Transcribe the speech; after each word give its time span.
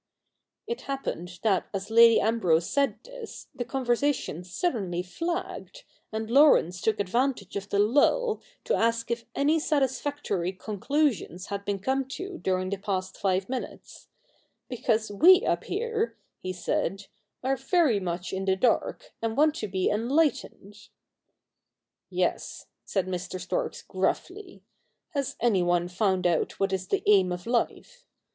It 0.65 0.81
happened 0.81 1.39
that, 1.43 1.67
as 1.75 1.91
Lady 1.91 2.19
Ambrose 2.19 2.67
said 2.67 3.03
this, 3.03 3.49
the 3.53 3.63
con 3.63 3.85
versation 3.85 4.43
suddenly 4.43 5.03
flagged, 5.03 5.83
and 6.11 6.27
Laurence 6.27 6.81
took 6.81 6.99
advantage 6.99 7.55
of 7.55 7.69
the 7.69 7.77
lull 7.77 8.41
to 8.63 8.73
ask 8.73 9.11
if 9.11 9.25
any 9.35 9.59
satisfactory 9.59 10.53
conclusions 10.53 11.45
had 11.53 11.63
been 11.65 11.77
come 11.77 12.07
to 12.15 12.39
during 12.39 12.71
the 12.71 12.77
past 12.79 13.15
five 13.15 13.47
minutes,' 13.47 14.07
because 14.71 15.11
we 15.11 15.45
up 15.45 15.65
here,' 15.65 16.17
he 16.39 16.51
said, 16.51 17.05
'are 17.43 17.55
very 17.57 17.99
much 17.99 18.33
in 18.33 18.45
the 18.45 18.55
dark, 18.55 19.13
and 19.21 19.37
want 19.37 19.53
to 19.57 19.67
be 19.67 19.87
enlightened.'' 19.91 20.89
Yes,' 22.09 22.65
said 22.85 23.05
Mr. 23.05 23.39
Storks 23.39 23.83
gruffly,' 23.83 24.63
has 25.15 25.35
any 25.39 25.61
one 25.61 25.87
found 25.87 26.25
out 26.25 26.59
what 26.59 26.73
is 26.73 26.87
the 26.87 27.03
aim 27.05 27.31
of 27.31 27.45
life 27.45 28.07